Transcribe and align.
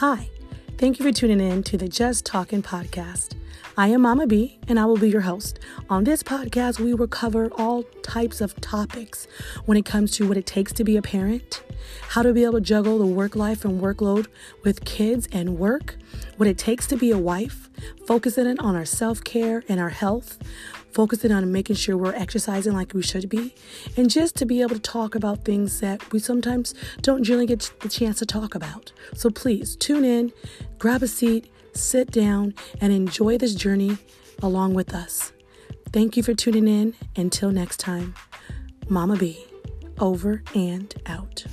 Hi, 0.00 0.30
thank 0.78 0.98
you 0.98 1.04
for 1.04 1.12
tuning 1.12 1.42
in 1.42 1.62
to 1.64 1.76
the 1.76 1.86
Just 1.86 2.24
Talking 2.24 2.62
podcast. 2.62 3.34
I 3.76 3.88
am 3.88 4.00
Mama 4.00 4.26
B, 4.26 4.58
and 4.66 4.80
I 4.80 4.86
will 4.86 4.96
be 4.96 5.10
your 5.10 5.20
host. 5.20 5.58
On 5.90 6.04
this 6.04 6.22
podcast, 6.22 6.80
we 6.80 6.94
will 6.94 7.06
cover 7.06 7.50
all 7.58 7.82
types 8.02 8.40
of 8.40 8.58
topics 8.62 9.26
when 9.66 9.76
it 9.76 9.84
comes 9.84 10.12
to 10.12 10.26
what 10.26 10.38
it 10.38 10.46
takes 10.46 10.72
to 10.72 10.84
be 10.84 10.96
a 10.96 11.02
parent, 11.02 11.62
how 12.08 12.22
to 12.22 12.32
be 12.32 12.44
able 12.44 12.54
to 12.54 12.60
juggle 12.60 12.98
the 12.98 13.06
work 13.06 13.36
life 13.36 13.64
and 13.64 13.80
workload 13.80 14.26
with 14.64 14.84
kids 14.84 15.28
and 15.32 15.58
work, 15.58 15.96
what 16.36 16.48
it 16.48 16.58
takes 16.58 16.86
to 16.88 16.96
be 16.96 17.10
a 17.10 17.18
wife, 17.18 17.68
focusing 18.06 18.58
on 18.58 18.76
our 18.76 18.84
self 18.84 19.22
care 19.22 19.62
and 19.68 19.80
our 19.80 19.90
health, 19.90 20.38
focusing 20.92 21.32
on 21.32 21.50
making 21.52 21.76
sure 21.76 21.96
we're 21.96 22.14
exercising 22.14 22.72
like 22.72 22.94
we 22.94 23.02
should 23.02 23.28
be, 23.28 23.54
and 23.96 24.10
just 24.10 24.36
to 24.36 24.46
be 24.46 24.60
able 24.62 24.74
to 24.74 24.80
talk 24.80 25.14
about 25.14 25.44
things 25.44 25.80
that 25.80 26.12
we 26.12 26.18
sometimes 26.18 26.74
don't 27.02 27.24
generally 27.24 27.46
get 27.46 27.70
the 27.80 27.88
chance 27.88 28.18
to 28.18 28.26
talk 28.26 28.54
about. 28.54 28.92
So 29.14 29.30
please 29.30 29.76
tune 29.76 30.04
in, 30.04 30.32
grab 30.78 31.02
a 31.02 31.08
seat, 31.08 31.50
sit 31.74 32.10
down, 32.10 32.54
and 32.80 32.92
enjoy 32.92 33.38
this 33.38 33.54
journey 33.54 33.98
along 34.42 34.74
with 34.74 34.94
us. 34.94 35.32
Thank 35.92 36.16
you 36.16 36.22
for 36.22 36.34
tuning 36.34 36.68
in. 36.68 36.94
Until 37.16 37.50
next 37.50 37.78
time, 37.78 38.14
Mama 38.88 39.16
B, 39.16 39.44
over 39.98 40.42
and 40.54 40.94
out. 41.06 41.44